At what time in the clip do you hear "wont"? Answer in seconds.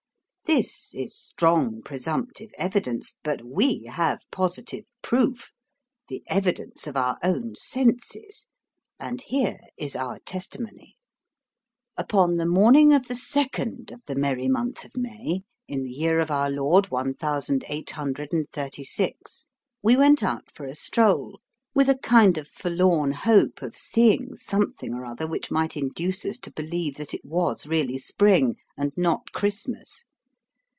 19.95-20.21